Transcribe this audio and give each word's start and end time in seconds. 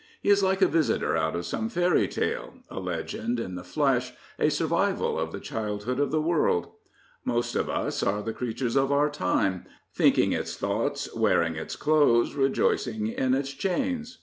He 0.19 0.29
is 0.29 0.41
like 0.41 0.63
a 0.63 0.67
visitor 0.67 1.15
out 1.15 1.35
of 1.35 1.45
some 1.45 1.69
fairy 1.69 2.07
tale, 2.07 2.55
a 2.71 2.79
legend 2.79 3.39
in 3.39 3.53
the 3.53 3.63
flesh, 3.63 4.13
a 4.39 4.49
survival 4.49 5.19
of 5.19 5.31
the 5.31 5.39
childhood 5.39 5.99
of 5.99 6.09
the 6.09 6.19
world. 6.19 6.71
Most 7.23 7.55
of 7.55 7.69
us 7.69 8.01
are 8.01 8.23
the 8.23 8.33
creatures 8.33 8.75
of 8.75 8.91
our 8.91 9.11
time, 9.11 9.67
thinking 9.93 10.31
its 10.33 10.55
thoughts, 10.57 11.07
wearing 11.15 11.55
its 11.55 11.75
clothes, 11.75 12.33
rejoicing 12.33 13.09
in 13.09 13.35
its 13.35 13.51
chains. 13.51 14.17